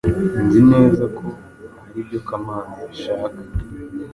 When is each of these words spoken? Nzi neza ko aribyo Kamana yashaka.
Nzi 0.45 0.61
neza 0.71 1.03
ko 1.17 1.27
aribyo 1.85 2.19
Kamana 2.27 2.73
yashaka. 2.83 3.39